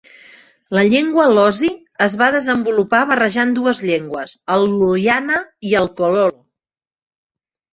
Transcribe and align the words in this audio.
La 0.75 0.83
llengua 0.93 1.25
Lozi 1.33 1.69
es 2.05 2.15
va 2.21 2.29
desenvolupar 2.35 3.01
barrejant 3.11 3.51
dues 3.59 3.83
llengües: 3.91 4.33
el 4.57 4.67
Luyana 4.73 5.39
i 5.73 5.77
el 5.83 5.91
Kololo. 6.01 6.43